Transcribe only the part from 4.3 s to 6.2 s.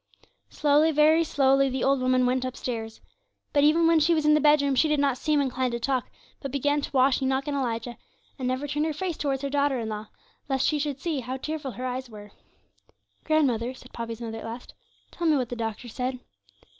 the bedroom, she did not seem inclined to talk,